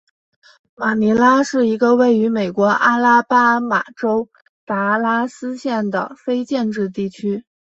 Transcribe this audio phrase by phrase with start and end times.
[0.73, 4.27] 马尼拉是一个位于美国阿拉巴马州
[4.65, 7.45] 达拉斯县的非建制地区。